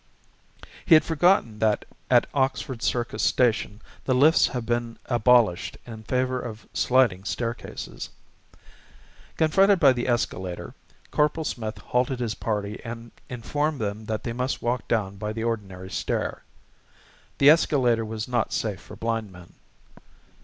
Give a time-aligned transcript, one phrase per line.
[0.83, 6.39] He had forgotten that at Oxford Circus station the lifts have been abolished in favour
[6.41, 8.09] of sliding staircases.
[9.37, 10.73] Confronted by the escalator,
[11.11, 15.43] Corporal Smith halted his party and informed them that they must walk down by the
[15.43, 16.41] ordinary stair.
[17.37, 19.53] The escalator was not safe for blind men.